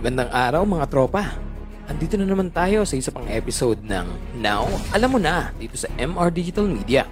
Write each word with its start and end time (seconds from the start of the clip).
Magandang 0.00 0.32
araw 0.32 0.64
mga 0.64 0.86
tropa. 0.88 1.36
Andito 1.84 2.16
na 2.16 2.24
naman 2.24 2.48
tayo 2.48 2.88
sa 2.88 2.96
isa 2.96 3.12
pang 3.12 3.28
episode 3.28 3.84
ng 3.84 4.08
Now, 4.40 4.64
alam 4.96 5.12
mo 5.12 5.20
na, 5.20 5.52
dito 5.60 5.76
sa 5.76 5.92
MR 5.92 6.32
Digital 6.32 6.64
Media. 6.64 7.04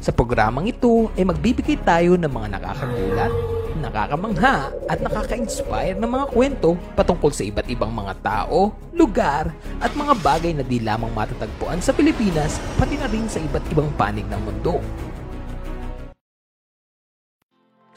Sa 0.00 0.08
programang 0.08 0.72
ito 0.72 1.12
ay 1.20 1.28
magbibigay 1.28 1.76
tayo 1.84 2.16
ng 2.16 2.32
mga 2.32 2.48
nakakagulat, 2.56 3.32
nakakamangha 3.76 4.72
at 4.88 5.04
nakaka-inspire 5.04 6.00
ng 6.00 6.08
mga 6.08 6.26
kwento 6.32 6.80
patungkol 6.96 7.28
sa 7.28 7.44
iba't 7.44 7.68
ibang 7.68 7.92
mga 7.92 8.24
tao, 8.24 8.72
lugar 8.96 9.52
at 9.76 9.92
mga 9.92 10.16
bagay 10.24 10.56
na 10.56 10.64
di 10.64 10.80
lamang 10.80 11.12
matatagpuan 11.12 11.84
sa 11.84 11.92
Pilipinas 11.92 12.56
pati 12.80 12.96
na 12.96 13.04
rin 13.04 13.28
sa 13.28 13.36
iba't 13.36 13.68
ibang 13.68 13.92
panig 14.00 14.24
ng 14.32 14.40
mundo. 14.48 14.80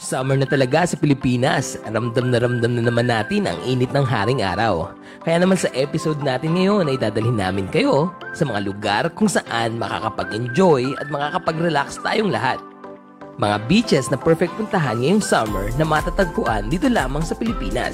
Summer 0.09 0.33
na 0.41 0.49
talaga 0.49 0.89
sa 0.89 0.97
Pilipinas. 0.97 1.77
Ramdam 1.85 2.33
na 2.33 2.41
ramdam 2.41 2.73
na 2.73 2.81
naman 2.81 3.05
natin 3.05 3.45
ang 3.45 3.61
init 3.61 3.93
ng 3.93 4.01
haring 4.01 4.41
araw. 4.41 4.89
Kaya 5.21 5.37
naman 5.37 5.53
sa 5.53 5.69
episode 5.77 6.17
natin 6.25 6.57
ngayon 6.57 6.89
ay 6.89 6.97
dadalhin 6.97 7.37
namin 7.37 7.69
kayo 7.69 8.09
sa 8.33 8.41
mga 8.41 8.65
lugar 8.65 9.03
kung 9.13 9.29
saan 9.29 9.77
makakapag-enjoy 9.77 10.97
at 10.97 11.13
makakapag-relax 11.13 12.01
tayong 12.01 12.33
lahat. 12.33 12.57
Mga 13.37 13.57
beaches 13.69 14.09
na 14.09 14.17
perfect 14.17 14.49
puntahan 14.57 14.97
ngayong 14.97 15.21
summer 15.21 15.69
na 15.77 15.85
matatagpuan 15.85 16.73
dito 16.73 16.89
lamang 16.89 17.21
sa 17.21 17.37
Pilipinas. 17.37 17.93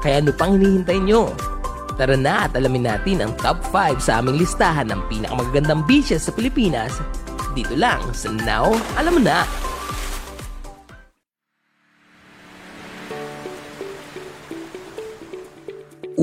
Kaya 0.00 0.24
ano 0.24 0.32
pang 0.32 0.56
hinihintay 0.56 1.04
nyo? 1.04 1.36
Tara 2.00 2.16
na 2.16 2.48
at 2.48 2.56
alamin 2.56 2.88
natin 2.88 3.20
ang 3.20 3.36
top 3.36 3.60
5 3.68 4.00
sa 4.00 4.24
aming 4.24 4.40
listahan 4.40 4.88
ng 4.88 5.04
pinakamagagandang 5.12 5.84
beaches 5.84 6.24
sa 6.24 6.32
Pilipinas 6.32 6.96
dito 7.52 7.76
lang 7.76 8.00
sa 8.16 8.32
Now 8.32 8.72
Alam 8.96 9.20
Mo 9.20 9.22
Na! 9.22 9.71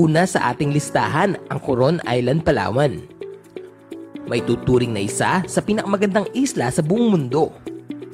Una 0.00 0.24
sa 0.24 0.56
ating 0.56 0.72
listahan 0.72 1.36
ang 1.52 1.60
Coron 1.60 2.00
Island, 2.08 2.40
Palawan. 2.40 3.04
May 4.24 4.40
tuturing 4.40 4.96
na 4.96 5.04
isa 5.04 5.44
sa 5.44 5.60
pinakamagandang 5.60 6.24
isla 6.32 6.72
sa 6.72 6.80
buong 6.80 7.12
mundo. 7.12 7.52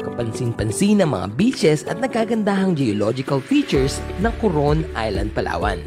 Kapansin-pansin 0.02 1.06
ang 1.06 1.14
mga 1.14 1.38
beaches 1.38 1.86
at 1.86 2.02
nagagandahang 2.02 2.74
geological 2.74 3.38
features 3.38 4.02
ng 4.18 4.34
Coron 4.42 4.82
Island, 4.98 5.30
Palawan. 5.30 5.78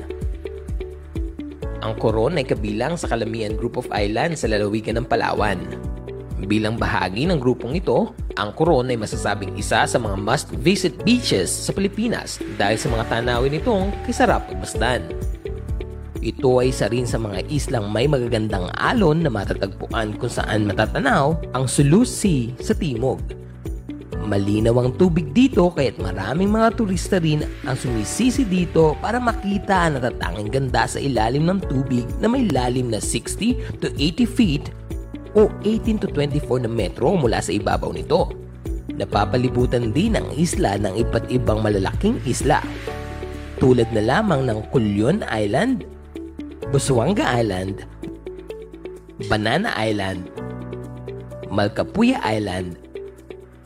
Ang 1.83 1.93
Coron 1.99 2.39
ay 2.39 2.47
kabilang 2.47 2.95
sa 2.95 3.11
Kalamian 3.11 3.59
Group 3.59 3.75
of 3.75 3.91
Islands 3.91 4.39
sa 4.39 4.47
lalawigan 4.47 5.03
ng 5.03 5.07
Palawan. 5.11 5.59
Bilang 6.47 6.79
bahagi 6.79 7.27
ng 7.27 7.43
grupong 7.43 7.75
ito, 7.75 8.15
ang 8.39 8.55
Coron 8.55 8.87
ay 8.87 8.95
masasabing 8.95 9.51
isa 9.59 9.83
sa 9.83 9.99
mga 9.99 10.15
must-visit 10.15 10.95
beaches 11.03 11.51
sa 11.51 11.75
Pilipinas 11.75 12.39
dahil 12.55 12.79
sa 12.79 12.87
mga 12.87 13.03
tanawin 13.11 13.59
nitong 13.59 13.91
kisarap 14.07 14.47
pagmasdan. 14.47 15.18
Ito 16.19 16.59
ay 16.59 16.75
isa 16.75 16.91
rin 16.91 17.07
sa 17.07 17.15
mga 17.15 17.47
islang 17.47 17.87
may 17.95 18.03
magagandang 18.03 18.75
alon 18.75 19.23
na 19.23 19.31
matatagpuan 19.31 20.19
kung 20.19 20.27
saan 20.27 20.67
matatanaw 20.67 21.55
ang 21.55 21.63
Sulu 21.63 22.03
Sea 22.03 22.51
sa 22.59 22.75
timog. 22.75 23.23
Malinaw 24.19 24.75
ang 24.83 24.91
tubig 24.99 25.31
dito 25.31 25.71
kaya't 25.71 25.95
maraming 25.97 26.51
mga 26.51 26.75
turista 26.75 27.23
rin 27.23 27.47
ang 27.63 27.73
sumisisi 27.79 28.43
dito 28.43 28.99
para 28.99 29.17
makita 29.17 29.87
ang 29.87 29.97
natatanging 29.97 30.51
ganda 30.51 30.83
sa 30.85 30.99
ilalim 30.99 31.47
ng 31.47 31.59
tubig 31.71 32.03
na 32.19 32.27
may 32.27 32.45
lalim 32.51 32.91
na 32.91 32.99
60 32.99 33.79
to 33.79 33.87
80 33.95 34.27
feet 34.27 34.63
o 35.39 35.47
18 35.63 36.03
to 36.03 36.11
24 36.11 36.67
na 36.67 36.69
metro 36.69 37.15
mula 37.15 37.39
sa 37.39 37.55
ibabaw 37.55 37.95
nito. 37.95 38.27
Napapalibutan 38.91 39.95
din 39.95 40.19
ang 40.19 40.27
isla 40.35 40.75
ng 40.75 40.99
iba't 40.99 41.31
ibang 41.31 41.63
malalaking 41.63 42.19
isla 42.27 42.59
tulad 43.59 43.91
na 43.91 43.99
lamang 43.99 44.47
ng 44.47 44.59
Kulyon 44.71 45.27
Island, 45.27 45.83
Busuanga 46.69 47.25
Island, 47.33 47.81
Banana 49.25 49.73
Island, 49.73 50.29
Malkapuya 51.49 52.21
Island, 52.21 52.77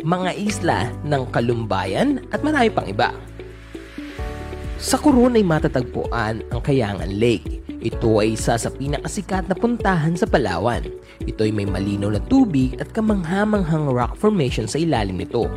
mga 0.08 0.32
isla 0.40 0.88
ng 1.04 1.28
Kalumbayan 1.36 2.24
at 2.32 2.40
marami 2.48 2.72
pang 2.72 2.88
iba. 2.88 3.12
Sa 4.80 4.96
Coron 4.96 5.36
ay 5.36 5.44
matatagpuan 5.44 6.48
ang 6.48 6.62
Kayangan 6.64 7.12
Lake. 7.12 7.60
Ito 7.84 8.24
ay 8.24 8.40
isa 8.40 8.56
sa 8.56 8.72
pinakasikat 8.72 9.52
na 9.52 9.56
puntahan 9.60 10.16
sa 10.16 10.24
Palawan. 10.24 10.88
Ito 11.28 11.44
ay 11.44 11.52
may 11.52 11.68
malinaw 11.68 12.16
na 12.16 12.24
tubig 12.32 12.80
at 12.80 12.96
kamanghamanghang 12.96 13.92
rock 13.92 14.16
formation 14.16 14.64
sa 14.64 14.80
ilalim 14.80 15.20
nito. 15.20 15.52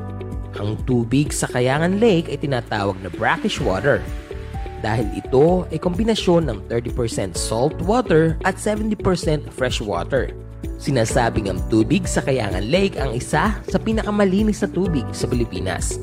Ang 0.58 0.82
tubig 0.82 1.30
sa 1.30 1.46
Kayangan 1.46 2.02
Lake 2.02 2.26
ay 2.26 2.42
tinatawag 2.42 2.98
na 3.06 3.10
brackish 3.14 3.62
water 3.62 4.02
dahil 4.80 5.08
ito 5.16 5.64
ay 5.72 5.78
kombinasyon 5.80 6.48
ng 6.50 6.58
30% 6.68 7.36
salt 7.36 7.76
water 7.84 8.36
at 8.44 8.60
70% 8.60 8.98
fresh 9.52 9.80
water. 9.80 10.32
Sinasabing 10.76 11.48
ang 11.48 11.60
tubig 11.72 12.04
sa 12.04 12.20
Kayangan 12.20 12.68
Lake 12.68 13.00
ang 13.00 13.16
isa 13.16 13.56
sa 13.56 13.78
pinakamalinis 13.80 14.60
na 14.60 14.68
tubig 14.68 15.06
sa 15.16 15.24
Pilipinas. 15.24 15.96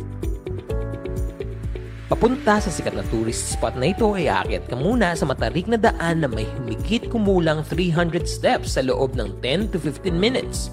Papunta 2.14 2.62
sa 2.62 2.70
sikat 2.70 2.94
na 2.94 3.02
tourist 3.10 3.58
spot 3.58 3.74
na 3.74 3.90
ito 3.90 4.06
ay 4.14 4.30
aakyat 4.30 4.70
ka 4.70 4.78
muna 4.78 5.18
sa 5.18 5.26
matarik 5.26 5.66
na 5.66 5.82
daan 5.82 6.22
na 6.22 6.30
may 6.30 6.46
humigit 6.46 7.10
kumulang 7.10 7.66
300 7.66 8.30
steps 8.30 8.78
sa 8.78 8.86
loob 8.86 9.18
ng 9.18 9.34
10 9.42 9.74
to 9.74 9.82
15 9.82 10.14
minutes. 10.14 10.70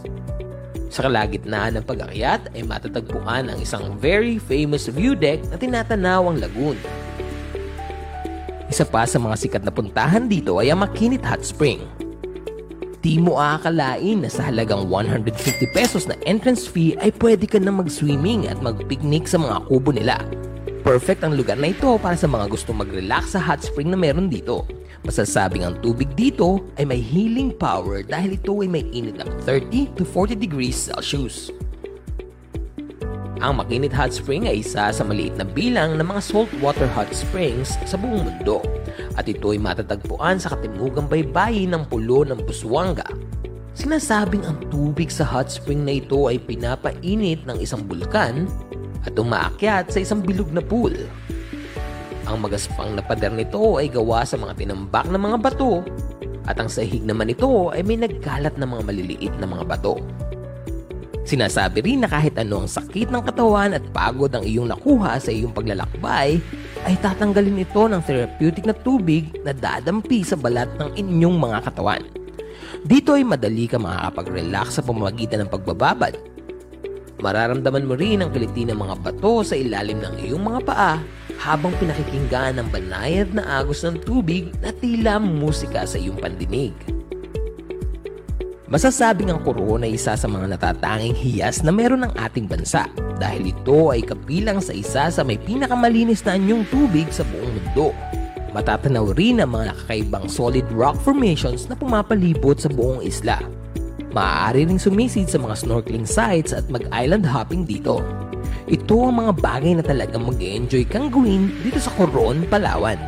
Sa 0.93 1.07
kalagitnaan 1.07 1.81
ng 1.81 1.85
pag-akyat 1.87 2.53
ay 2.53 2.67
matatagpuan 2.67 3.49
ang 3.49 3.57
isang 3.63 3.97
very 3.97 4.37
famous 4.37 4.91
view 4.91 5.17
deck 5.17 5.41
na 5.49 5.57
tinatanaw 5.57 6.29
ang 6.29 6.45
lagoon. 6.45 6.77
Isa 8.71 8.87
pa 8.87 9.03
sa 9.03 9.19
mga 9.19 9.35
sikat 9.35 9.63
na 9.67 9.75
puntahan 9.75 10.31
dito 10.31 10.63
ay 10.63 10.71
ang 10.71 10.87
Makinit 10.87 11.27
Hot 11.27 11.43
Spring. 11.43 11.83
Di 13.03 13.19
mo 13.19 13.43
aakalain 13.43 14.23
na 14.23 14.31
sa 14.31 14.47
halagang 14.47 14.87
150 14.87 15.75
pesos 15.75 16.07
na 16.07 16.15
entrance 16.23 16.71
fee 16.71 16.95
ay 17.03 17.11
pwede 17.19 17.51
ka 17.51 17.59
na 17.59 17.75
mag-swimming 17.75 18.47
at 18.47 18.63
mag-picnic 18.63 19.27
sa 19.27 19.43
mga 19.43 19.67
kubo 19.67 19.91
nila. 19.91 20.23
Perfect 20.87 21.27
ang 21.27 21.35
lugar 21.35 21.59
na 21.59 21.75
ito 21.75 21.99
para 21.99 22.15
sa 22.15 22.31
mga 22.31 22.47
gusto 22.47 22.71
mag-relax 22.71 23.35
sa 23.35 23.43
hot 23.43 23.59
spring 23.59 23.91
na 23.91 23.99
meron 23.99 24.31
dito. 24.31 24.63
Masasabing 25.03 25.67
ang 25.67 25.75
tubig 25.83 26.07
dito 26.15 26.63
ay 26.79 26.87
may 26.87 27.03
healing 27.03 27.51
power 27.51 28.07
dahil 28.07 28.39
ito 28.39 28.55
ay 28.63 28.71
may 28.71 28.87
init 28.95 29.19
ng 29.19 29.31
30 29.51 29.99
to 29.99 30.07
40 30.07 30.39
degrees 30.39 30.79
Celsius. 30.79 31.51
Ang 33.41 33.57
Makinit 33.57 33.97
Hot 33.97 34.13
Spring 34.13 34.45
ay 34.45 34.61
isa 34.61 34.93
sa 34.93 35.01
maliit 35.01 35.33
na 35.41 35.49
bilang 35.49 35.97
ng 35.97 36.05
mga 36.05 36.21
saltwater 36.21 36.85
hot 36.93 37.09
springs 37.17 37.73
sa 37.89 37.97
buong 37.97 38.29
mundo 38.29 38.61
at 39.17 39.25
ito 39.25 39.57
ay 39.57 39.57
matatagpuan 39.57 40.37
sa 40.37 40.53
katimugang 40.53 41.09
baybayin 41.09 41.73
ng 41.73 41.89
pulo 41.89 42.21
ng 42.29 42.37
Busuanga. 42.45 43.09
Sinasabing 43.73 44.45
ang 44.45 44.61
tubig 44.69 45.09
sa 45.09 45.25
hot 45.25 45.49
spring 45.49 45.89
na 45.89 45.97
ito 45.97 46.29
ay 46.29 46.37
pinapainit 46.37 47.49
ng 47.49 47.57
isang 47.65 47.81
bulkan 47.81 48.45
at 49.09 49.17
umaakyat 49.17 49.89
sa 49.89 50.05
isang 50.05 50.21
bilog 50.21 50.53
na 50.53 50.61
pool. 50.61 50.93
Ang 52.29 52.45
magaspang 52.45 52.93
na 52.93 53.01
pader 53.01 53.33
nito 53.33 53.81
ay 53.81 53.89
gawa 53.89 54.21
sa 54.29 54.37
mga 54.37 54.53
tinambak 54.53 55.09
na 55.09 55.17
mga 55.17 55.41
bato 55.41 55.81
at 56.45 56.61
ang 56.61 56.69
sahig 56.69 57.01
naman 57.09 57.33
nito 57.33 57.73
ay 57.73 57.81
may 57.89 57.97
nagkalat 57.97 58.53
na 58.61 58.69
mga 58.69 58.85
maliliit 58.85 59.33
na 59.41 59.49
mga 59.49 59.65
bato. 59.65 59.97
Sinasabi 61.31 61.87
rin 61.87 62.03
na 62.03 62.11
kahit 62.11 62.35
ano 62.43 62.67
ang 62.67 62.67
sakit 62.67 63.07
ng 63.07 63.23
katawan 63.23 63.79
at 63.79 63.85
pagod 63.95 64.35
ang 64.35 64.43
iyong 64.43 64.67
nakuha 64.67 65.15
sa 65.23 65.31
iyong 65.31 65.55
paglalakbay, 65.55 66.43
ay 66.83 66.95
tatanggalin 66.99 67.63
ito 67.63 67.87
ng 67.87 68.03
therapeutic 68.03 68.67
na 68.67 68.75
tubig 68.75 69.31
na 69.47 69.55
dadampi 69.55 70.27
sa 70.27 70.35
balat 70.35 70.67
ng 70.83 70.91
inyong 70.99 71.39
mga 71.39 71.71
katawan. 71.71 72.03
Dito 72.83 73.15
ay 73.15 73.23
madali 73.23 73.71
ka 73.71 73.79
makakapag-relax 73.79 74.75
sa 74.75 74.83
pamamagitan 74.83 75.47
ng 75.47 75.51
pagbababad. 75.55 76.19
Mararamdaman 77.23 77.87
mo 77.87 77.95
rin 77.95 78.27
ang 78.27 78.35
kiliti 78.35 78.67
ng 78.67 78.75
mga 78.75 78.99
bato 78.99 79.47
sa 79.47 79.55
ilalim 79.55 80.03
ng 80.03 80.27
iyong 80.27 80.43
mga 80.43 80.61
paa 80.67 80.99
habang 81.39 81.71
pinakikinggan 81.79 82.59
ang 82.59 82.67
banayad 82.75 83.31
na 83.31 83.63
agos 83.63 83.87
ng 83.87 84.03
tubig 84.03 84.51
na 84.59 84.75
tila 84.75 85.23
musika 85.23 85.87
sa 85.87 85.95
iyong 85.95 86.19
pandinig. 86.19 86.75
Masasabing 88.71 89.35
ang 89.35 89.43
Coron 89.43 89.83
ay 89.83 89.99
isa 89.99 90.15
sa 90.15 90.31
mga 90.31 90.55
natatanging 90.55 91.19
hiyas 91.19 91.67
na 91.67 91.75
meron 91.75 92.07
ng 92.07 92.15
ating 92.15 92.47
bansa 92.47 92.87
dahil 93.19 93.51
ito 93.51 93.91
ay 93.91 93.99
kabilang 94.07 94.63
sa 94.63 94.71
isa 94.71 95.11
sa 95.11 95.23
may 95.27 95.35
pinakamalinis 95.43 96.23
na 96.23 96.39
anyong 96.39 96.63
tubig 96.71 97.11
sa 97.11 97.27
buong 97.27 97.51
mundo. 97.51 97.91
Matatanaw 98.55 99.11
rin 99.19 99.43
ang 99.43 99.59
mga 99.59 99.75
nakakaibang 99.75 100.31
solid 100.31 100.63
rock 100.71 100.95
formations 101.03 101.67
na 101.67 101.75
pumapalibot 101.75 102.63
sa 102.63 102.71
buong 102.71 103.03
isla. 103.03 103.43
Maaari 104.15 104.71
ring 104.71 104.79
sumisid 104.79 105.27
sa 105.27 105.43
mga 105.43 105.67
snorkeling 105.67 106.07
sites 106.07 106.55
at 106.55 106.71
mag-island 106.71 107.27
hopping 107.27 107.67
dito. 107.67 108.07
Ito 108.71 109.11
ang 109.11 109.19
mga 109.19 109.33
bagay 109.43 109.83
na 109.83 109.85
talagang 109.87 110.31
mag-enjoy 110.31 110.87
kang 110.87 111.11
gawin 111.11 111.51
dito 111.67 111.83
sa 111.83 111.91
Coron, 111.99 112.47
Palawan. 112.47 113.03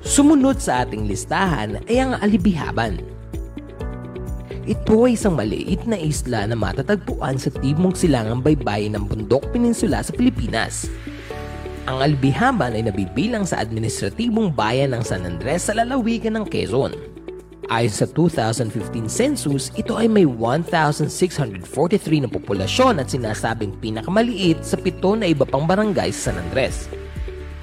Sumunod 0.00 0.64
sa 0.64 0.88
ating 0.88 1.04
listahan 1.04 1.84
ay 1.84 1.96
ang 2.00 2.16
Alibihaban. 2.24 3.17
Ito 4.68 5.08
ay 5.08 5.16
isang 5.16 5.32
maliit 5.32 5.88
na 5.88 5.96
isla 5.96 6.44
na 6.44 6.52
matatagpuan 6.52 7.40
sa 7.40 7.48
timog 7.48 7.96
silangang 7.96 8.44
baybayin 8.44 9.00
ng 9.00 9.08
Bundok 9.08 9.48
Peninsula 9.48 10.04
sa 10.04 10.12
Pilipinas. 10.12 10.92
Ang 11.88 12.04
Albihaban 12.04 12.76
ay 12.76 12.84
nabibilang 12.84 13.48
sa 13.48 13.64
administratibong 13.64 14.52
bayan 14.52 14.92
ng 14.92 15.00
San 15.00 15.24
Andres 15.24 15.64
sa 15.64 15.72
lalawigan 15.72 16.36
ng 16.36 16.44
Quezon. 16.44 16.92
Ayon 17.72 17.96
sa 17.96 18.04
2015 18.12 19.08
census, 19.08 19.72
ito 19.72 19.96
ay 19.96 20.04
may 20.04 20.28
1,643 20.28 21.64
na 22.20 22.28
populasyon 22.28 23.00
at 23.00 23.08
sinasabing 23.08 23.72
pinakamaliit 23.80 24.68
sa 24.68 24.76
pito 24.76 25.16
na 25.16 25.32
iba 25.32 25.48
pang 25.48 25.64
barangay 25.64 26.12
sa 26.12 26.28
San 26.28 26.44
Andres. 26.44 26.92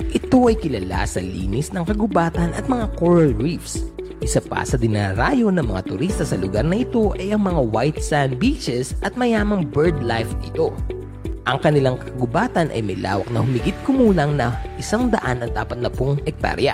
Ito 0.10 0.50
ay 0.50 0.58
kilala 0.58 1.06
sa 1.06 1.22
linis 1.22 1.69
ng 1.69 1.86
kagubatan 1.86 2.50
at 2.58 2.66
mga 2.66 2.98
coral 2.98 3.30
reefs. 3.38 3.94
Isa 4.25 4.42
pa 4.42 4.66
sa 4.66 4.74
dinarayo 4.74 5.54
ng 5.54 5.69
mga 5.69 5.86
turista 5.86 6.25
sa 6.25 6.33
lugar 6.33 6.66
na 6.66 6.81
ito 6.81 7.13
ay 7.13 7.30
ang 7.30 7.45
mga 7.45 7.62
white 7.69 8.01
sand 8.01 8.42
beaches 8.42 8.98
at 9.06 9.13
mayamang 9.13 9.69
bird 9.69 10.01
life 10.01 10.33
dito. 10.42 10.74
Ang 11.45 11.62
kanilang 11.62 12.01
kagubatan 12.01 12.74
ay 12.74 12.81
may 12.81 12.98
lawak 12.98 13.30
na 13.30 13.45
humigit 13.45 13.77
kumulang 13.86 14.33
na 14.33 14.57
isang 14.81 15.13
daan 15.13 15.45
at 15.45 15.54
apat 15.54 15.77
na 15.77 15.94
pung 15.94 16.18
ektarya. 16.25 16.74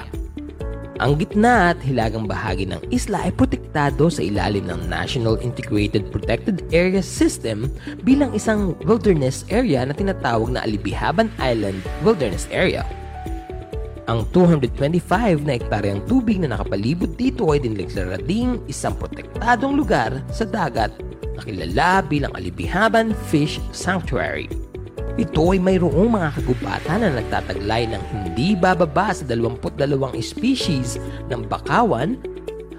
Ang 1.04 1.20
gitna 1.20 1.76
at 1.76 1.80
hilagang 1.84 2.24
bahagi 2.24 2.72
ng 2.72 2.80
isla 2.88 3.28
ay 3.28 3.36
protektado 3.36 4.08
sa 4.08 4.24
ilalim 4.24 4.72
ng 4.72 4.88
National 4.88 5.36
Integrated 5.44 6.08
Protected 6.08 6.64
Area 6.72 7.04
System 7.04 7.68
bilang 8.08 8.32
isang 8.32 8.80
wilderness 8.88 9.44
area 9.52 9.84
na 9.84 9.92
tinatawag 9.92 10.56
na 10.56 10.64
Alibihaban 10.64 11.28
Island 11.36 11.84
Wilderness 12.00 12.48
Area. 12.48 12.88
Ang 14.10 14.26
225 14.34 15.46
na 15.46 15.62
ektaryang 15.62 16.02
tubig 16.10 16.42
na 16.42 16.58
nakapalibot 16.58 17.14
dito 17.22 17.54
ay 17.54 17.62
dineklara 17.62 18.18
ding 18.18 18.58
isang 18.66 18.98
protektadong 18.98 19.78
lugar 19.78 20.26
sa 20.34 20.42
dagat 20.42 20.90
na 21.38 21.42
kilala 21.46 22.02
bilang 22.02 22.34
Alibihaban 22.34 23.14
Fish 23.30 23.62
Sanctuary. 23.70 24.50
Ito 25.22 25.54
ay 25.54 25.60
mayroong 25.62 26.18
mga 26.18 26.34
kagubatan 26.40 27.06
na 27.06 27.10
nagtataglay 27.22 27.94
ng 27.94 28.04
hindi 28.10 28.58
bababa 28.58 29.14
sa 29.14 29.22
22 29.22 29.70
species 30.18 30.98
ng 31.30 31.46
bakawan 31.46 32.18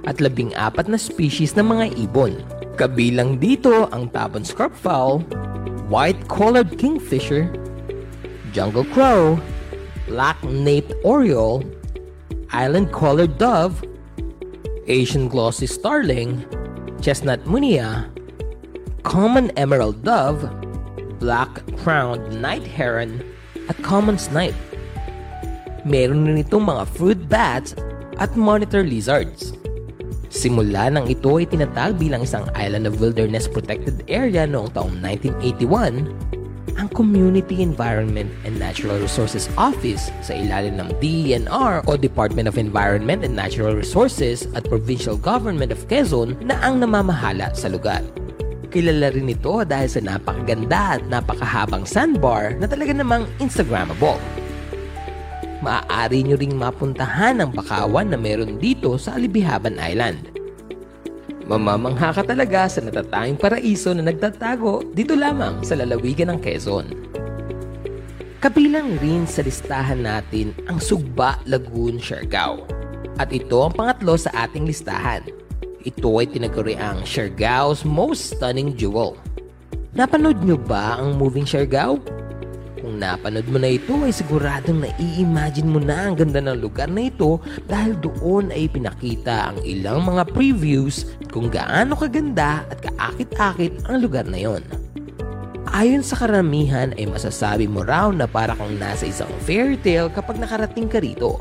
at 0.02 0.18
14 0.18 0.58
na 0.90 0.98
species 0.98 1.54
ng 1.54 1.70
mga 1.70 1.86
ibon. 2.02 2.34
Kabilang 2.74 3.38
dito 3.38 3.86
ang 3.94 4.10
tabon 4.10 4.42
scarpfowl, 4.42 5.22
white-collared 5.86 6.74
kingfisher, 6.80 7.46
jungle 8.50 8.88
crow, 8.90 9.38
black-naped 10.12 10.92
oriole, 11.08 11.64
island-collared 12.52 13.40
dove, 13.40 13.80
Asian 14.84 15.24
glossy 15.24 15.64
starling, 15.64 16.44
chestnut 17.00 17.40
munia, 17.48 18.12
common 19.08 19.48
emerald 19.56 20.04
dove, 20.04 20.44
black-crowned 21.16 22.28
night 22.44 22.60
heron, 22.60 23.24
at 23.72 23.78
common 23.80 24.20
snipe. 24.20 24.54
Meron 25.88 26.28
rin 26.28 26.44
itong 26.44 26.68
mga 26.68 26.84
fruit 26.92 27.20
bats 27.32 27.72
at 28.20 28.36
monitor 28.36 28.84
lizards. 28.84 29.56
Simula 30.28 30.92
nang 30.92 31.08
ito 31.08 31.40
ay 31.40 31.48
tinatag 31.48 31.96
bilang 31.96 32.28
isang 32.28 32.44
Island 32.52 32.84
of 32.84 33.00
Wilderness 33.00 33.48
Protected 33.48 34.04
Area 34.12 34.44
noong 34.44 34.76
taong 34.76 34.92
1981, 35.00 36.04
ang 36.80 36.88
Community 36.90 37.60
Environment 37.60 38.30
and 38.48 38.56
Natural 38.56 38.96
Resources 38.96 39.52
Office 39.60 40.08
sa 40.24 40.32
ilalim 40.32 40.80
ng 40.80 40.88
DENR 40.98 41.84
o 41.84 41.94
Department 41.94 42.48
of 42.48 42.56
Environment 42.56 43.20
and 43.20 43.36
Natural 43.36 43.76
Resources 43.76 44.48
at 44.56 44.64
Provincial 44.64 45.20
Government 45.20 45.68
of 45.68 45.84
Quezon 45.86 46.40
na 46.40 46.56
ang 46.64 46.80
namamahala 46.80 47.52
sa 47.52 47.68
lugar. 47.68 48.00
Kilala 48.72 49.12
rin 49.12 49.28
ito 49.28 49.60
dahil 49.68 49.88
sa 49.92 50.00
napakaganda 50.00 50.96
at 50.96 51.02
napakahabang 51.12 51.84
sandbar 51.84 52.56
na 52.56 52.64
talaga 52.64 52.96
namang 52.96 53.28
Instagrammable. 53.36 54.16
Maaari 55.60 56.24
nyo 56.24 56.40
ring 56.40 56.56
mapuntahan 56.56 57.38
ang 57.38 57.52
bakawan 57.52 58.08
na 58.08 58.16
meron 58.16 58.56
dito 58.56 58.96
sa 58.96 59.14
Alibihaban 59.20 59.76
Island. 59.76 60.31
Mamamangha 61.42 62.14
ka 62.14 62.22
talaga 62.22 62.70
sa 62.70 62.78
natatanging 62.78 63.34
paraiso 63.34 63.90
na 63.90 64.06
nagtatago 64.06 64.94
dito 64.94 65.18
lamang 65.18 65.58
sa 65.66 65.74
lalawigan 65.74 66.30
ng 66.30 66.38
Quezon. 66.38 66.86
Kabilang 68.38 68.98
rin 68.98 69.26
sa 69.26 69.42
listahan 69.42 70.02
natin 70.02 70.54
ang 70.66 70.78
Sugba 70.78 71.38
Lagoon, 71.46 71.98
Siargao. 71.98 72.66
At 73.18 73.30
ito 73.30 73.58
ang 73.62 73.74
pangatlo 73.74 74.18
sa 74.18 74.34
ating 74.46 74.66
listahan. 74.66 75.22
Ito 75.82 76.10
ay 76.22 76.30
tinaguri 76.30 76.78
ang 76.78 77.02
Siargao's 77.02 77.82
most 77.82 78.38
stunning 78.38 78.74
jewel. 78.78 79.18
Napanood 79.94 80.42
nyo 80.46 80.58
ba 80.58 80.98
ang 80.98 81.18
moving 81.18 81.46
Siargao? 81.46 81.98
Kung 82.82 82.98
napanood 82.98 83.46
mo 83.46 83.62
na 83.62 83.70
ito 83.70 83.94
ay 84.02 84.10
siguradong 84.10 84.82
nai-imagine 84.82 85.70
mo 85.70 85.78
na 85.78 86.10
ang 86.10 86.18
ganda 86.18 86.42
ng 86.42 86.58
lugar 86.58 86.90
na 86.90 87.06
ito 87.06 87.38
dahil 87.70 87.94
doon 87.94 88.50
ay 88.50 88.66
pinakita 88.66 89.54
ang 89.54 89.62
ilang 89.62 90.02
mga 90.02 90.26
previews 90.34 91.06
kung 91.30 91.46
gaano 91.46 91.94
kaganda 91.94 92.66
at 92.66 92.82
kaakit-akit 92.82 93.86
ang 93.86 94.02
lugar 94.02 94.26
na 94.26 94.34
yon. 94.34 94.66
Ayon 95.70 96.02
sa 96.02 96.18
karamihan 96.18 96.90
ay 96.98 97.06
masasabi 97.06 97.70
mo 97.70 97.86
raw 97.86 98.10
na 98.10 98.26
para 98.26 98.58
kang 98.58 98.74
nasa 98.82 99.06
isang 99.06 99.30
fairy 99.46 99.78
tale 99.78 100.10
kapag 100.10 100.42
nakarating 100.42 100.90
ka 100.90 100.98
rito. 100.98 101.38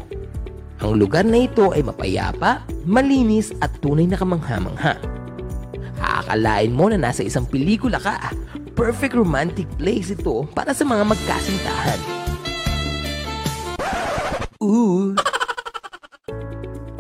Ang 0.78 1.02
lugar 1.02 1.26
na 1.26 1.42
ito 1.42 1.74
ay 1.74 1.82
mapayapa, 1.82 2.62
malinis 2.86 3.50
at 3.66 3.74
tunay 3.82 4.06
na 4.06 4.16
kamangha-mangha. 4.22 4.94
Aakalain 5.98 6.70
mo 6.70 6.86
na 6.86 7.02
nasa 7.02 7.26
isang 7.26 7.50
pelikula 7.50 7.98
ka 7.98 8.30
perfect 8.74 9.14
romantic 9.16 9.68
place 9.76 10.12
ito 10.12 10.48
para 10.56 10.72
sa 10.72 10.84
mga 10.88 11.04
magkasintahan. 11.04 12.00
Ooh! 14.62 15.18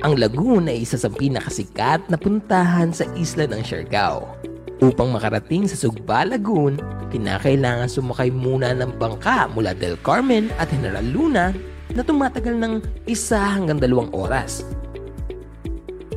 Ang 0.01 0.18
lagoon 0.18 0.65
ay 0.65 0.81
isa 0.81 0.97
sa 0.97 1.13
pinakasikat 1.13 2.09
na 2.09 2.18
puntahan 2.18 2.89
sa 2.89 3.06
isla 3.13 3.45
ng 3.45 3.62
Siargao. 3.62 4.33
Upang 4.81 5.13
makarating 5.13 5.69
sa 5.69 5.77
Sugba 5.77 6.25
Lagoon, 6.25 6.81
kinakailangan 7.13 7.85
sumakay 7.85 8.33
muna 8.33 8.74
ng 8.74 8.97
bangka 8.97 9.45
mula 9.53 9.77
Del 9.77 9.94
Carmen 10.01 10.50
at 10.57 10.74
General 10.74 11.06
Luna 11.06 11.53
na 11.94 12.01
tumatagal 12.01 12.57
ng 12.57 12.74
isa 13.06 13.38
hanggang 13.38 13.77
dalawang 13.77 14.09
oras 14.09 14.65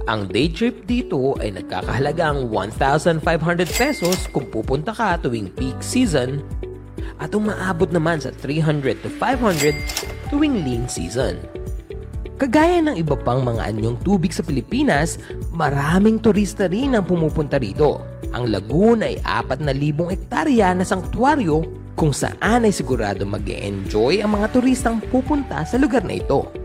ang 0.05 0.29
day 0.29 0.53
trip 0.53 0.85
dito 0.85 1.33
ay 1.41 1.57
nagkakahalagang 1.57 2.53
1,500 2.53 3.25
pesos 3.73 4.29
kung 4.29 4.45
pupunta 4.53 4.93
ka 4.93 5.17
tuwing 5.17 5.49
peak 5.57 5.81
season 5.81 6.45
at 7.17 7.33
umaabot 7.33 7.89
naman 7.89 8.21
sa 8.21 8.29
300 8.37 9.01
to 9.01 9.09
500 9.17 9.73
tuwing 10.29 10.61
lean 10.61 10.85
season. 10.85 11.41
Kagaya 12.37 12.85
ng 12.85 13.01
iba 13.01 13.17
pang 13.17 13.41
mga 13.41 13.65
anyong 13.65 13.97
tubig 14.05 14.35
sa 14.35 14.45
Pilipinas, 14.45 15.17
maraming 15.57 16.21
turista 16.21 16.69
rin 16.69 16.93
ang 16.93 17.09
pumupunta 17.09 17.57
rito. 17.57 18.05
Ang 18.37 18.53
lagoon 18.53 19.07
ay 19.07 19.23
4,000 19.25 19.73
ektarya 20.13 20.75
na 20.77 20.85
sanktuaryo 20.85 21.65
kung 21.97 22.11
saan 22.11 22.67
ay 22.67 22.75
sigurado 22.75 23.23
mag 23.25 23.47
enjoy 23.47 24.21
ang 24.21 24.37
mga 24.37 24.53
turistang 24.53 24.99
pupunta 25.09 25.63
sa 25.65 25.79
lugar 25.79 26.03
na 26.03 26.19
ito. 26.19 26.64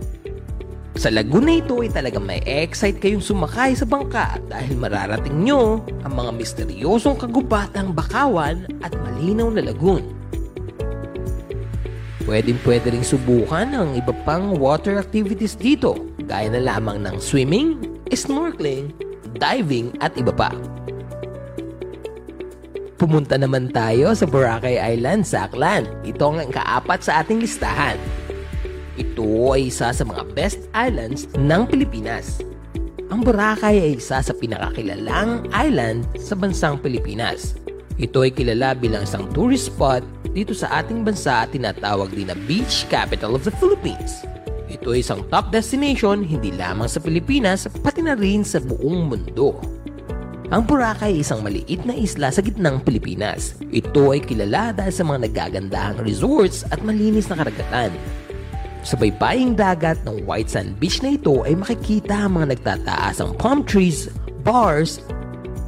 Sa 0.99 1.07
Laguna 1.07 1.55
ito 1.55 1.79
ay 1.79 1.87
talagang 1.95 2.27
may 2.27 2.43
excite 2.43 2.99
kayong 2.99 3.23
sumakay 3.23 3.71
sa 3.71 3.87
bangka 3.87 4.35
dahil 4.51 4.75
mararating 4.75 5.47
nyo 5.47 5.79
ang 6.03 6.11
mga 6.11 6.35
misteryosong 6.35 7.15
kagubatang 7.15 7.95
bakawan 7.95 8.67
at 8.83 8.91
malinaw 9.07 9.47
na 9.47 9.63
lagoon. 9.63 10.03
Pwedeng 12.27 12.59
pwede 12.67 12.91
ring 12.91 13.07
subukan 13.07 13.71
ang 13.71 13.95
iba 13.95 14.11
pang 14.27 14.59
water 14.59 14.99
activities 14.99 15.55
dito 15.55 15.95
gaya 16.27 16.51
na 16.51 16.59
lamang 16.59 16.99
ng 17.07 17.15
swimming, 17.15 17.79
snorkeling, 18.11 18.91
diving 19.39 19.95
at 20.03 20.11
iba 20.19 20.35
pa. 20.35 20.51
Pumunta 22.99 23.39
naman 23.39 23.71
tayo 23.71 24.11
sa 24.11 24.27
Boracay 24.27 24.75
Island 24.75 25.23
sa 25.23 25.47
Aklan. 25.47 25.87
Ito 26.03 26.27
ang 26.27 26.51
kaapat 26.51 27.07
sa 27.07 27.23
ating 27.23 27.39
listahan. 27.39 28.18
Ito 28.99 29.55
ay 29.55 29.71
isa 29.71 29.95
sa 29.95 30.03
mga 30.03 30.27
best 30.35 30.67
islands 30.75 31.31
ng 31.39 31.61
Pilipinas. 31.71 32.43
Ang 33.07 33.23
Boracay 33.23 33.79
ay 33.79 33.91
isa 33.95 34.19
sa 34.19 34.33
pinakakilalang 34.35 35.47
island 35.55 36.03
sa 36.19 36.35
bansang 36.35 36.75
Pilipinas. 36.83 37.55
Ito 37.95 38.27
ay 38.27 38.35
kilala 38.35 38.75
bilang 38.75 39.07
isang 39.07 39.31
tourist 39.31 39.71
spot 39.71 40.03
dito 40.35 40.51
sa 40.51 40.83
ating 40.83 41.07
bansa 41.07 41.47
at 41.47 41.55
tinatawag 41.55 42.11
din 42.11 42.27
na 42.27 42.35
Beach 42.43 42.83
Capital 42.91 43.39
of 43.39 43.47
the 43.47 43.55
Philippines. 43.55 44.19
Ito 44.67 44.91
ay 44.91 44.99
isang 44.99 45.23
top 45.31 45.55
destination 45.55 46.19
hindi 46.19 46.51
lamang 46.51 46.91
sa 46.91 46.99
Pilipinas 46.99 47.71
pati 47.79 48.03
na 48.03 48.19
rin 48.19 48.43
sa 48.43 48.59
buong 48.59 49.15
mundo. 49.15 49.63
Ang 50.51 50.67
Boracay 50.67 51.15
ay 51.15 51.23
isang 51.23 51.39
maliit 51.39 51.87
na 51.87 51.95
isla 51.95 52.35
sa 52.35 52.43
gitnang 52.43 52.83
Pilipinas. 52.83 53.55
Ito 53.71 54.11
ay 54.11 54.27
kilala 54.27 54.75
dahil 54.75 54.91
sa 54.91 55.07
mga 55.07 55.31
nagagandahang 55.31 56.03
resorts 56.03 56.67
at 56.67 56.83
malinis 56.83 57.31
na 57.31 57.39
karagatan. 57.39 57.95
Sa 58.79 58.95
baybaying 58.95 59.59
dagat 59.59 59.99
ng 60.07 60.23
White 60.23 60.55
Sand 60.55 60.79
Beach 60.79 61.03
na 61.03 61.19
ito 61.19 61.43
ay 61.43 61.51
makikita 61.59 62.15
ang 62.15 62.39
mga 62.39 62.55
nagtataasang 62.55 63.35
palm 63.35 63.67
trees, 63.67 64.07
bars, 64.47 65.03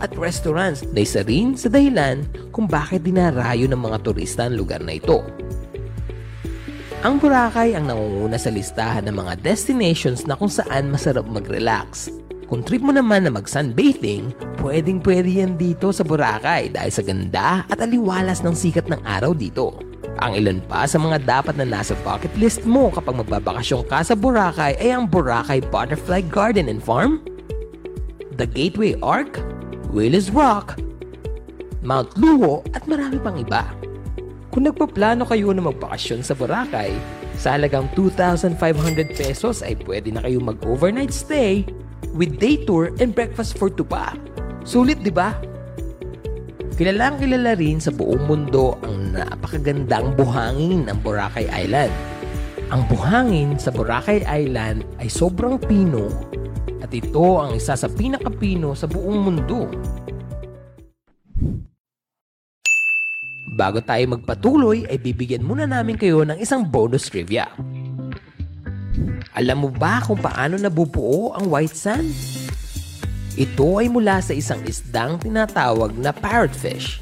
at 0.01 0.15
restaurants 0.17 0.81
na 0.95 1.03
isa 1.03 1.21
rin 1.27 1.53
sa 1.53 1.69
dahilan 1.69 2.25
kung 2.49 2.65
bakit 2.65 3.05
dinarayo 3.05 3.69
ng 3.69 3.77
mga 3.77 3.97
turista 4.01 4.47
ang 4.47 4.57
lugar 4.57 4.81
na 4.81 4.97
ito. 4.97 5.21
Ang 7.01 7.17
Boracay 7.17 7.73
ang 7.73 7.89
nangunguna 7.89 8.37
sa 8.37 8.53
listahan 8.53 9.09
ng 9.09 9.15
mga 9.17 9.33
destinations 9.41 10.25
na 10.29 10.37
kung 10.37 10.49
saan 10.49 10.93
masarap 10.93 11.25
mag-relax. 11.25 12.13
Kung 12.45 12.61
trip 12.61 12.83
mo 12.83 12.93
naman 12.93 13.25
na 13.25 13.31
mag-sunbathing, 13.33 14.31
pwedeng 14.61 15.01
pwede 15.01 15.29
yan 15.41 15.57
dito 15.57 15.89
sa 15.89 16.05
Boracay 16.05 16.69
dahil 16.69 16.91
sa 16.93 17.01
ganda 17.01 17.65
at 17.65 17.79
aliwalas 17.81 18.45
ng 18.45 18.53
sikat 18.53 18.85
ng 18.85 19.01
araw 19.01 19.33
dito. 19.33 19.90
Ang 20.19 20.35
ilan 20.35 20.59
pa 20.67 20.83
sa 20.83 20.99
mga 20.99 21.23
dapat 21.23 21.55
na 21.55 21.63
nasa 21.63 21.95
bucket 22.03 22.35
list 22.35 22.67
mo 22.67 22.91
kapag 22.91 23.15
magbabakasyon 23.15 23.87
ka 23.87 24.03
sa 24.03 24.11
Boracay 24.11 24.75
ay 24.75 24.91
ang 24.91 25.07
Boracay 25.07 25.63
Butterfly 25.71 26.27
Garden 26.27 26.67
and 26.67 26.83
Farm, 26.83 27.23
the 28.35 28.43
Gateway 28.43 28.99
Arc, 28.99 29.39
Willis 29.95 30.27
Rock, 30.27 30.75
Mount 31.79 32.11
Luho 32.19 32.59
at 32.75 32.83
marami 32.91 33.17
pang 33.23 33.39
iba. 33.39 33.63
Kung 34.51 34.67
nagpaplano 34.67 35.23
kayo 35.23 35.55
na 35.55 35.63
magbakasyon 35.63 36.27
sa 36.27 36.35
Boracay, 36.35 36.91
sa 37.39 37.55
halagang 37.55 37.87
2,500 37.95 39.15
pesos 39.15 39.63
ay 39.63 39.79
pwede 39.87 40.11
na 40.11 40.21
kayo 40.27 40.43
mag-overnight 40.43 41.15
stay 41.15 41.63
with 42.13 42.37
day 42.37 42.59
tour 42.67 42.91
and 42.99 43.15
breakfast 43.15 43.55
for 43.55 43.71
two 43.71 43.87
pa. 43.87 44.13
Sulit, 44.61 45.01
di 45.01 45.09
ba? 45.09 45.33
Kilalang 46.81 47.21
kilala 47.21 47.53
rin 47.53 47.77
sa 47.77 47.93
buong 47.93 48.25
mundo 48.25 48.73
ang 48.81 49.13
napakagandang 49.13 50.17
buhangin 50.17 50.89
ng 50.89 50.97
Boracay 51.05 51.45
Island. 51.45 51.93
Ang 52.73 52.89
buhangin 52.89 53.53
sa 53.61 53.69
Boracay 53.69 54.25
Island 54.25 54.81
ay 54.97 55.05
sobrang 55.05 55.61
pino 55.61 56.09
at 56.81 56.89
ito 56.89 57.37
ang 57.37 57.53
isa 57.53 57.77
sa 57.77 57.85
pinakapino 57.85 58.73
sa 58.73 58.89
buong 58.89 59.29
mundo. 59.29 59.69
Bago 63.53 63.77
tayo 63.85 64.17
magpatuloy 64.17 64.89
ay 64.89 64.97
bibigyan 64.97 65.45
muna 65.45 65.69
namin 65.69 66.01
kayo 66.01 66.25
ng 66.25 66.41
isang 66.41 66.65
bonus 66.65 67.13
trivia. 67.13 67.45
Alam 69.37 69.57
mo 69.61 69.69
ba 69.69 70.01
kung 70.01 70.17
paano 70.17 70.57
nabubuo 70.57 71.37
ang 71.37 71.45
white 71.45 71.77
sand? 71.77 72.40
Ito 73.41 73.81
ay 73.81 73.89
mula 73.89 74.21
sa 74.21 74.37
isang 74.37 74.61
isdang 74.69 75.17
tinatawag 75.17 75.97
na 75.97 76.13
parrotfish. 76.13 77.01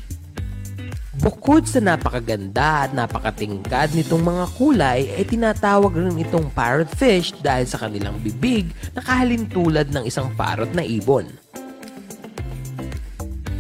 Bukod 1.20 1.68
sa 1.68 1.84
napakaganda 1.84 2.88
at 2.88 2.96
napakatingkad 2.96 3.92
nitong 3.92 4.24
mga 4.24 4.46
kulay, 4.56 5.12
ay 5.20 5.28
tinatawag 5.28 5.92
rin 6.00 6.16
itong 6.16 6.48
parrotfish 6.56 7.36
dahil 7.44 7.68
sa 7.68 7.84
kanilang 7.84 8.24
bibig 8.24 8.72
na 8.96 9.04
kahalintulad 9.04 9.92
ng 9.92 10.08
isang 10.08 10.32
parrot 10.40 10.72
na 10.72 10.80
ibon. 10.80 11.28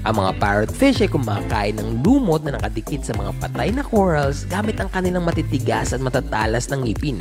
Ang 0.07 0.15
mga 0.15 0.39
parrotfish 0.39 1.03
ay 1.03 1.12
kumakain 1.12 1.75
ng 1.75 2.00
lumot 2.00 2.48
na 2.48 2.55
nakadikit 2.55 3.03
sa 3.03 3.12
mga 3.12 3.36
patay 3.43 3.75
na 3.75 3.83
corals 3.83 4.48
gamit 4.48 4.79
ang 4.79 4.88
kanilang 4.88 5.27
matitigas 5.27 5.91
at 5.91 6.00
matatalas 6.00 6.71
ng 6.71 6.88
ngipin. 6.88 7.19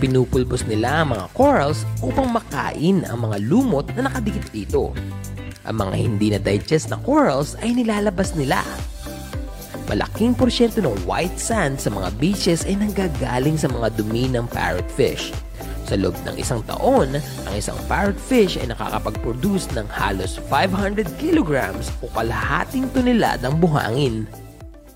Pinupulbos 0.00 0.64
nila 0.64 1.04
ang 1.04 1.12
mga 1.12 1.28
corals 1.36 1.84
upang 2.00 2.32
makain 2.32 3.04
ang 3.04 3.20
mga 3.20 3.36
lumot 3.44 3.84
na 3.92 4.08
nakadikit 4.08 4.48
dito. 4.48 4.96
Ang 5.68 5.76
mga 5.76 5.94
hindi 5.94 6.26
na-digest 6.32 6.88
na 6.88 6.96
corals 7.04 7.52
ay 7.60 7.76
nilalabas 7.76 8.32
nila. 8.32 8.64
Malaking 9.92 10.32
porsyento 10.32 10.80
ng 10.80 11.04
white 11.04 11.36
sand 11.36 11.76
sa 11.76 11.92
mga 11.92 12.16
beaches 12.16 12.64
ay 12.64 12.80
nanggagaling 12.80 13.60
sa 13.60 13.68
mga 13.68 13.92
dumi 14.00 14.24
ng 14.32 14.48
parrotfish. 14.48 15.36
Sa 15.84 16.00
loob 16.00 16.16
ng 16.24 16.38
isang 16.40 16.64
taon, 16.64 17.20
ang 17.20 17.54
isang 17.58 17.76
parrotfish 17.84 18.56
ay 18.56 18.72
nakakapag-produce 18.72 19.68
ng 19.76 19.84
halos 19.90 20.40
500 20.48 21.12
kilograms 21.20 21.92
o 22.00 22.08
kalahating 22.16 22.88
toneladang 22.96 23.60
buhangin. 23.60 24.24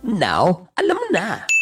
Now, 0.00 0.64
alam 0.80 0.96
mo 0.96 1.08
na! 1.12 1.53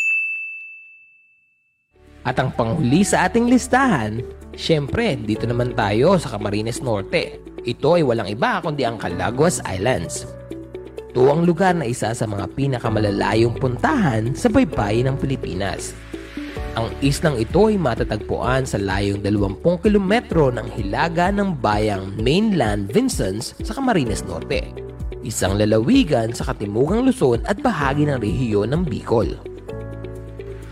At 2.22 2.38
ang 2.38 2.54
panghuli 2.54 3.02
sa 3.02 3.26
ating 3.26 3.50
listahan, 3.50 4.22
syempre 4.54 5.18
dito 5.18 5.42
naman 5.42 5.74
tayo 5.74 6.14
sa 6.22 6.38
Camarines 6.38 6.78
Norte. 6.78 7.42
Ito 7.62 7.98
ay 7.98 8.02
walang 8.06 8.30
iba 8.30 8.62
kundi 8.62 8.86
ang 8.86 8.98
Calaguas 8.98 9.58
Islands. 9.66 10.26
Ito 11.12 11.28
ang 11.28 11.44
lugar 11.44 11.74
na 11.74 11.84
isa 11.84 12.14
sa 12.14 12.24
mga 12.24 12.48
pinakamalalayong 12.54 13.58
puntahan 13.58 14.32
sa 14.32 14.48
baybayin 14.48 15.10
ng 15.10 15.16
Pilipinas. 15.18 15.92
Ang 16.72 16.88
islang 17.04 17.36
ito 17.36 17.68
ay 17.68 17.76
matatagpuan 17.76 18.64
sa 18.64 18.80
layong 18.80 19.20
20 19.20 19.84
kilometro 19.84 20.48
ng 20.48 20.72
hilaga 20.72 21.28
ng 21.28 21.60
bayang 21.60 22.16
mainland 22.16 22.88
Vincents 22.88 23.52
sa 23.60 23.76
Camarines 23.76 24.24
Norte. 24.24 24.72
Isang 25.20 25.60
lalawigan 25.60 26.32
sa 26.32 26.48
katimugang 26.48 27.04
Luzon 27.04 27.44
at 27.44 27.60
bahagi 27.60 28.08
ng 28.08 28.18
rehiyon 28.18 28.72
ng 28.72 28.82
Bicol. 28.88 29.51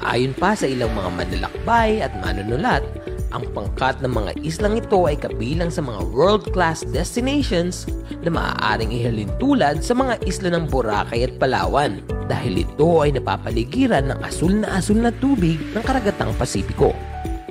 Ayon 0.00 0.32
pa 0.32 0.56
sa 0.56 0.64
ilang 0.64 0.96
mga 0.96 1.10
manlalakbay 1.12 2.00
at 2.00 2.12
manunulat, 2.24 2.80
ang 3.36 3.44
pangkat 3.52 4.00
ng 4.00 4.10
mga 4.10 4.32
islang 4.42 4.80
ito 4.80 4.96
ay 5.04 5.20
kabilang 5.20 5.68
sa 5.68 5.84
mga 5.84 6.00
world-class 6.08 6.88
destinations 6.88 7.84
na 8.24 8.32
maaaring 8.32 8.90
ihalin 8.90 9.30
tulad 9.36 9.84
sa 9.84 9.92
mga 9.92 10.18
isla 10.24 10.56
ng 10.56 10.72
Boracay 10.72 11.28
at 11.28 11.36
Palawan 11.36 12.00
dahil 12.26 12.64
ito 12.64 13.04
ay 13.04 13.14
napapaligiran 13.14 14.08
ng 14.08 14.18
asul 14.24 14.64
na 14.64 14.80
asul 14.80 15.04
na 15.04 15.12
tubig 15.12 15.60
ng 15.76 15.84
karagatang 15.84 16.32
Pasipiko. 16.34 16.96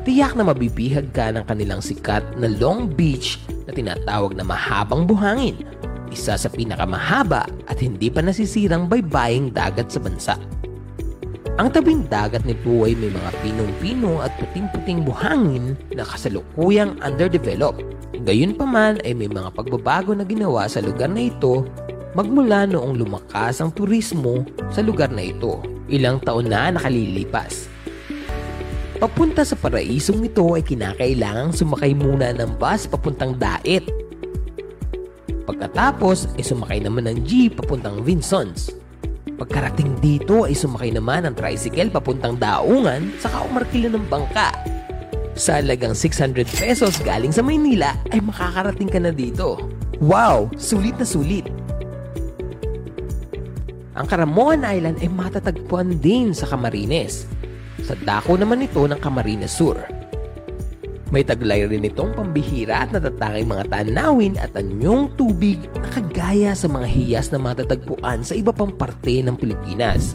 Tiyak 0.04 0.34
na 0.34 0.44
mabibihag 0.50 1.14
ka 1.14 1.30
ng 1.30 1.46
kanilang 1.46 1.86
sikat 1.86 2.26
na 2.42 2.50
Long 2.50 2.90
Beach 2.90 3.38
na 3.70 3.72
tinatawag 3.78 4.34
na 4.34 4.42
mahabang 4.42 5.06
buhangin, 5.06 5.54
isa 6.10 6.34
sa 6.34 6.50
pinakamahaba 6.50 7.46
at 7.70 7.78
hindi 7.78 8.10
pa 8.10 8.26
nasisirang 8.26 8.90
baybaying 8.90 9.54
dagat 9.54 9.94
sa 9.94 10.02
bansa. 10.02 10.36
Ang 11.60 11.76
tabing 11.76 12.08
dagat 12.08 12.48
nito 12.48 12.72
ay 12.88 12.96
may 12.96 13.12
mga 13.12 13.36
pinong-pino 13.44 14.24
at 14.24 14.32
puting-puting 14.40 15.04
buhangin 15.04 15.76
na 15.92 16.08
kasalukuyang 16.08 16.96
underdeveloped. 17.04 17.84
Gayunpaman 18.24 19.04
ay 19.04 19.12
may 19.12 19.28
mga 19.28 19.52
pagbabago 19.52 20.16
na 20.16 20.24
ginawa 20.24 20.72
sa 20.72 20.80
lugar 20.80 21.12
na 21.12 21.28
ito 21.28 21.68
magmula 22.16 22.64
noong 22.64 22.96
lumakas 23.04 23.60
ang 23.60 23.76
turismo 23.76 24.48
sa 24.72 24.80
lugar 24.80 25.12
na 25.12 25.20
ito. 25.20 25.60
Ilang 25.92 26.24
taon 26.24 26.48
na 26.48 26.72
nakalilipas. 26.72 27.68
Papunta 28.96 29.44
sa 29.44 29.60
paraisong 29.60 30.32
ito 30.32 30.56
ay 30.56 30.64
kinakailangang 30.64 31.52
sumakay 31.52 31.92
muna 31.92 32.32
ng 32.40 32.56
bus 32.56 32.88
papuntang 32.88 33.36
Dait. 33.36 33.84
Pagkatapos 35.44 36.40
ay 36.40 36.44
sumakay 36.48 36.80
naman 36.80 37.04
ng 37.04 37.28
jeep 37.28 37.60
papuntang 37.60 38.00
Vinsons. 38.00 38.72
Pagkarating 39.40 40.04
dito 40.04 40.44
ay 40.44 40.52
sumakay 40.52 40.92
naman 40.92 41.24
ng 41.24 41.32
tricycle 41.32 41.88
papuntang 41.88 42.36
Daungan 42.36 43.16
saka 43.24 43.48
umarkila 43.48 43.88
ng 43.88 44.04
bangka. 44.12 44.52
Sa 45.40 45.64
halagang 45.64 45.96
600 45.96 46.44
pesos 46.44 47.00
galing 47.00 47.32
sa 47.32 47.40
Maynila 47.40 47.96
ay 48.12 48.20
makakarating 48.20 48.92
ka 48.92 49.00
na 49.00 49.16
dito. 49.16 49.72
Wow! 50.04 50.52
Sulit 50.60 51.00
na 51.00 51.08
sulit! 51.08 51.48
Ang 53.96 54.08
Caramoan 54.08 54.68
Island 54.68 55.00
ay 55.00 55.08
matatagpuan 55.08 56.04
din 56.04 56.36
sa 56.36 56.44
Camarines. 56.44 57.24
Sa 57.84 57.96
dako 57.96 58.36
naman 58.36 58.64
ito 58.64 58.84
ng 58.84 59.00
Camarines 59.00 59.56
Sur. 59.56 59.99
May 61.10 61.26
taglay 61.26 61.66
rin 61.66 61.90
itong 61.90 62.14
pambihira 62.14 62.86
at 62.86 62.94
natatanging 62.94 63.50
mga 63.50 63.66
tanawin 63.74 64.38
at 64.38 64.54
anyong 64.54 65.10
tubig 65.18 65.58
na 65.74 65.90
kagaya 65.90 66.54
sa 66.54 66.70
mga 66.70 66.86
hiyas 66.86 67.34
na 67.34 67.42
matatagpuan 67.42 68.22
sa 68.22 68.38
iba 68.38 68.54
pang 68.54 68.70
parte 68.70 69.26
ng 69.26 69.34
Pilipinas. 69.34 70.14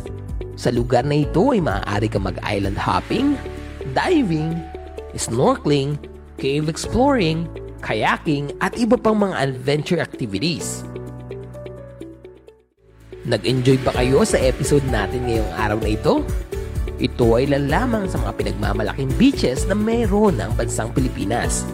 Sa 0.55 0.71
lugar 0.71 1.03
na 1.03 1.19
ito 1.19 1.51
ay 1.51 1.59
maaari 1.59 2.07
ka 2.07 2.23
mag-island 2.23 2.79
hopping, 2.79 3.35
diving, 3.91 4.55
snorkeling, 5.19 5.99
cave 6.39 6.71
exploring, 6.71 7.51
kayaking 7.83 8.55
at 8.63 8.79
iba 8.79 8.95
pang 8.95 9.19
mga 9.19 9.35
adventure 9.51 9.99
activities. 9.99 10.87
Nag-enjoy 13.27 13.83
ba 13.83 13.99
kayo 13.99 14.23
sa 14.23 14.39
episode 14.39 14.87
natin 14.95 15.27
ngayong 15.27 15.53
araw 15.59 15.79
na 15.83 15.91
ito? 15.91 16.23
Ito 17.03 17.35
ay 17.35 17.51
lamang 17.51 18.07
sa 18.07 18.23
mga 18.23 18.33
pinagmamalaking 18.39 19.11
beaches 19.19 19.67
na 19.67 19.75
meron 19.75 20.39
ng 20.39 20.55
bansang 20.55 20.95
Pilipinas. 20.95 21.67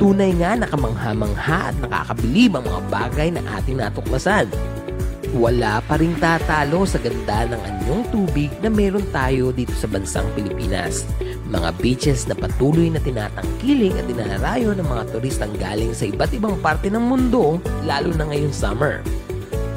Tunay 0.00 0.32
nga 0.40 0.56
nakamangha-mangha 0.56 1.68
at 1.68 1.76
nakakabilib 1.76 2.56
ang 2.56 2.64
mga 2.64 2.80
bagay 2.88 3.28
na 3.36 3.44
ating 3.60 3.76
natuklasan. 3.76 4.48
Wala 5.36 5.84
pa 5.84 6.00
ring 6.00 6.16
tatalo 6.16 6.88
sa 6.88 6.96
ganda 6.98 7.52
ng 7.52 7.60
anyong 7.62 8.02
tubig 8.08 8.50
na 8.64 8.72
meron 8.72 9.04
tayo 9.12 9.52
dito 9.52 9.76
sa 9.76 9.86
bansang 9.86 10.26
Pilipinas. 10.32 11.04
Mga 11.46 11.70
beaches 11.78 12.24
na 12.24 12.34
patuloy 12.34 12.88
na 12.88 12.98
tinatangkiling 12.98 13.94
at 14.00 14.08
dinarayo 14.08 14.72
ng 14.72 14.88
mga 14.88 15.04
turistang 15.12 15.52
galing 15.60 15.92
sa 15.92 16.08
iba't 16.08 16.32
ibang 16.32 16.56
parte 16.64 16.88
ng 16.88 17.04
mundo, 17.04 17.60
lalo 17.84 18.10
na 18.16 18.24
ngayong 18.26 18.56
summer. 18.56 19.04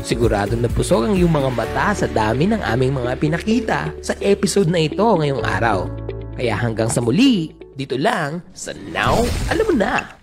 Sigurado 0.04 0.60
na 0.60 0.68
busog 0.68 1.08
ang 1.08 1.16
iyong 1.16 1.32
mga 1.32 1.50
mata 1.56 1.96
sa 1.96 2.08
dami 2.12 2.52
ng 2.52 2.60
aming 2.60 3.00
mga 3.00 3.12
pinakita 3.24 3.80
sa 4.04 4.12
episode 4.20 4.68
na 4.68 4.84
ito 4.84 5.00
ngayong 5.00 5.40
araw. 5.40 5.88
Kaya 6.36 6.60
hanggang 6.60 6.92
sa 6.92 7.00
muli, 7.00 7.56
dito 7.80 7.96
lang 7.96 8.44
sa 8.52 8.76
Now 8.92 9.24
Alam 9.48 9.66
Mo 9.72 9.74
Na! 9.80 10.23